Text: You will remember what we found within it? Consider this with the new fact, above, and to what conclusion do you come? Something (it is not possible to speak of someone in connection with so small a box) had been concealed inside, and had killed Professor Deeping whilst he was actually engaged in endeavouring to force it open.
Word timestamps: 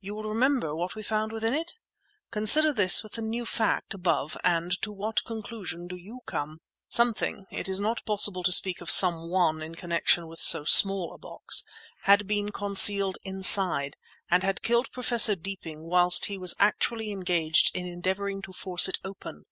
You 0.00 0.14
will 0.14 0.24
remember 0.28 0.76
what 0.76 0.94
we 0.94 1.02
found 1.02 1.32
within 1.32 1.54
it? 1.54 1.72
Consider 2.30 2.70
this 2.70 3.02
with 3.02 3.12
the 3.12 3.22
new 3.22 3.46
fact, 3.46 3.94
above, 3.94 4.36
and 4.44 4.70
to 4.82 4.92
what 4.92 5.24
conclusion 5.24 5.86
do 5.88 5.96
you 5.96 6.20
come? 6.26 6.60
Something 6.86 7.46
(it 7.50 7.66
is 7.66 7.80
not 7.80 8.04
possible 8.04 8.42
to 8.42 8.52
speak 8.52 8.82
of 8.82 8.90
someone 8.90 9.62
in 9.62 9.74
connection 9.74 10.28
with 10.28 10.38
so 10.38 10.64
small 10.66 11.14
a 11.14 11.18
box) 11.18 11.64
had 12.02 12.26
been 12.26 12.52
concealed 12.52 13.16
inside, 13.22 13.96
and 14.30 14.42
had 14.42 14.60
killed 14.60 14.92
Professor 14.92 15.34
Deeping 15.34 15.88
whilst 15.88 16.26
he 16.26 16.36
was 16.36 16.54
actually 16.58 17.10
engaged 17.10 17.74
in 17.74 17.86
endeavouring 17.86 18.42
to 18.42 18.52
force 18.52 18.86
it 18.86 18.98
open. 19.02 19.46